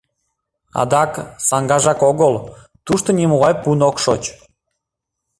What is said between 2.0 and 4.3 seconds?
огыл, тушто нимогай пун ок шоч.